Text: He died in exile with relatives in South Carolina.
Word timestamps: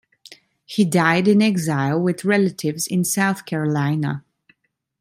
He 0.65 0.83
died 0.83 1.27
in 1.27 1.43
exile 1.43 2.01
with 2.01 2.25
relatives 2.25 2.87
in 2.87 3.03
South 3.03 3.45
Carolina. 3.45 4.23